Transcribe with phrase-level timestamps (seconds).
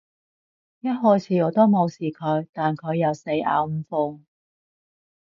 [0.79, 4.25] 一開始，我都無視佢，但佢又死咬唔放